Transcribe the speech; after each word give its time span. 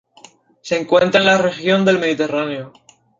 Se 0.63 0.79
encuentra 0.81 1.19
en 1.21 1.27
la 1.27 1.37
región 1.37 1.85
del 1.85 1.99
Mediterráneo. 1.99 2.73